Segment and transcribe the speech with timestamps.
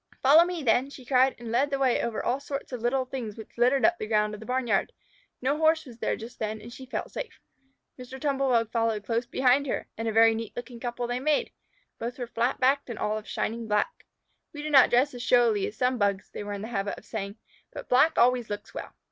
[0.23, 3.37] "Follow me then," she cried, and led the way over all sorts of little things
[3.37, 4.91] which littered up the ground of the barnyard.
[5.43, 7.39] No Horse was there just then, and she felt safe.
[7.99, 8.19] Mr.
[8.19, 11.51] Tumble bug followed close behind her, and a very neat looking couple they made.
[11.99, 14.07] Both were flat backed and all of shining black.
[14.53, 17.05] "We do not dress so showily as some Bugs," they were in the habit of
[17.05, 17.35] saying,
[17.71, 18.95] "but black always looks well."